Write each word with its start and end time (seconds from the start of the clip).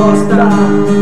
Biscate 0.00 0.99